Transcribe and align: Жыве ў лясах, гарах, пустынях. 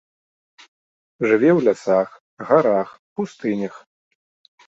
Жыве 1.27 1.49
ў 1.57 1.67
лясах, 1.67 2.09
гарах, 2.47 2.89
пустынях. 3.21 3.73